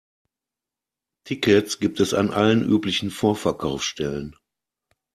[1.25, 4.35] Tickets gibt es an allen üblichen Vorverkaufsstellen.